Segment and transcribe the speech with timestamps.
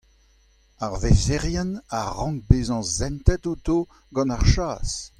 [0.85, 1.69] ar vêsaerien
[1.99, 3.77] a rank bezañ sentet outo
[4.15, 4.89] gant ar chas.